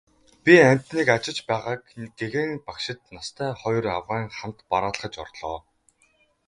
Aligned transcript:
Би 0.43 0.53
амьтныг 0.69 1.07
ажиж 1.15 1.37
байгааг 1.49 1.81
гэгээн 2.19 2.51
багшид 2.67 2.99
настай 3.15 3.51
хоёр 3.61 3.85
авгайн 3.97 4.27
хамт 4.37 4.57
бараалхаж 4.69 5.13
орлоо. 5.23 5.57